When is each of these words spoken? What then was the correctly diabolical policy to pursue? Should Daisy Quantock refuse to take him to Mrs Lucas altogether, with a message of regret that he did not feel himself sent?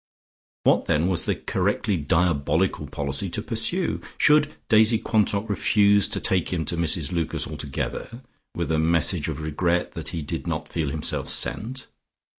What 0.63 0.85
then 0.85 1.05
was 1.05 1.25
the 1.25 1.35
correctly 1.35 1.95
diabolical 1.95 2.87
policy 2.87 3.29
to 3.29 3.41
pursue? 3.43 4.01
Should 4.17 4.55
Daisy 4.67 4.97
Quantock 4.97 5.47
refuse 5.47 6.07
to 6.07 6.19
take 6.19 6.51
him 6.51 6.65
to 6.65 6.75
Mrs 6.75 7.11
Lucas 7.11 7.45
altogether, 7.45 8.23
with 8.55 8.71
a 8.71 8.79
message 8.79 9.27
of 9.27 9.39
regret 9.41 9.91
that 9.91 10.07
he 10.09 10.23
did 10.23 10.47
not 10.47 10.69
feel 10.69 10.89
himself 10.89 11.29
sent? 11.29 11.85